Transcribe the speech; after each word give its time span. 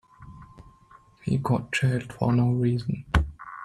He 1.21 1.37
got 1.37 1.71
jailed 1.71 2.11
for 2.11 2.33
no 2.33 2.53
reason. 2.53 3.05